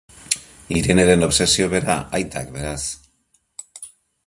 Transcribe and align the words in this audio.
Ireneren 0.77 1.25
obsesio 1.27 1.67
bera 1.75 1.99
aitak 2.21 2.51
beraz. 2.57 2.81